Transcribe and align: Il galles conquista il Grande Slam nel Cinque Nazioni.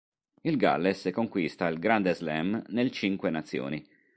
Il 0.49 0.57
galles 0.63 1.11
conquista 1.17 1.67
il 1.71 1.77
Grande 1.85 2.11
Slam 2.15 2.59
nel 2.69 2.89
Cinque 2.89 3.29
Nazioni. 3.29 3.87